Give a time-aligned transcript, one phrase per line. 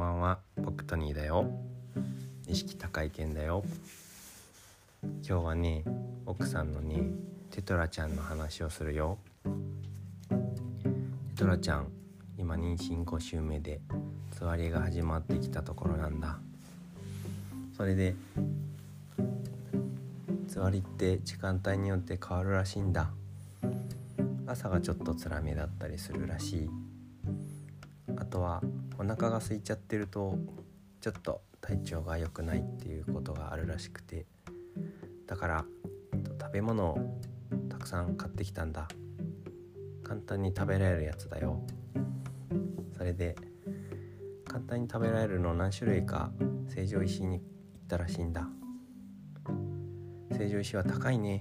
[0.00, 0.38] ばんは。
[0.56, 1.44] 僕トニーだよ。
[2.48, 3.62] 意識高い件だよ。
[5.02, 5.84] 今日はね
[6.24, 7.02] 奥さんのね
[7.50, 9.18] テトラちゃんの話をするよ。
[9.44, 11.88] テトラちゃん
[12.38, 13.82] 今妊娠5週目で
[14.30, 16.38] つわりが始まってきたところなんだ。
[17.76, 18.14] それで
[20.48, 23.10] つわりって時間帯によって変わるらしいんだ。
[24.46, 26.70] 朝がちょっとつらめだったりするらしい。
[28.30, 28.62] とは
[28.98, 30.38] お腹が空いちゃってると
[31.00, 34.26] ちょっと体調が良くないっていうことがあるらしくて。
[35.26, 35.64] だから
[36.40, 37.20] 食べ物を
[37.68, 38.88] たくさん買ってきたんだ。
[40.02, 41.62] 簡単に食べられるやつだよ。
[42.96, 43.36] それで
[44.44, 46.32] 簡単に食べられるの何種類か
[46.68, 47.42] 成城石に行っ
[47.86, 48.48] たらしいんだ。
[50.32, 51.40] 成城石は高いね。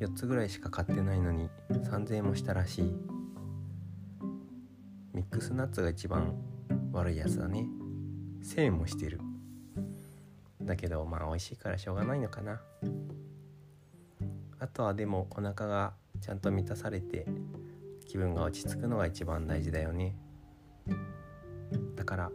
[0.00, 3.15] 4つぐらいしか買ってないのに3000円もしたらしい。
[5.36, 6.34] ックスナッツが一番
[6.92, 7.68] 悪いやつだね。
[8.42, 9.20] 1000円もしてる。
[10.62, 12.62] だけどまあ美味しいからしょうがないのかな。
[14.58, 17.26] あとはでもお腹がちゃんと満たされて
[18.08, 20.16] 気分が落ち着くのが一番大事だよね。
[21.96, 22.30] だから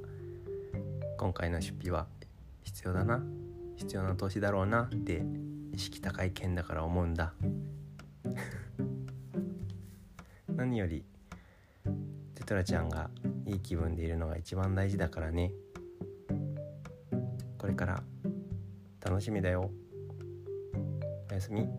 [1.17, 2.05] 今回の出費は
[2.61, 3.23] 必要だな。
[3.77, 4.83] 必要な投資だろうな。
[4.83, 5.23] って
[5.73, 7.33] 意識高い件だから思うんだ。
[10.55, 11.10] 何よりテ
[12.51, 13.09] トラちゃんが
[13.45, 15.53] いい気分でいるのが一番大事だからね。
[17.57, 18.03] これから
[18.99, 19.71] 楽しみだよ。
[21.31, 21.69] おやすみ。